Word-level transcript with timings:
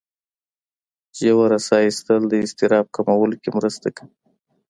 ژوره 1.19 1.59
ساه 1.67 1.81
ایستل 1.85 2.21
د 2.29 2.33
اضطراب 2.43 2.85
کمولو 2.95 3.35
کې 3.41 3.49
مرسته 3.57 3.87
کوي. 3.97 4.15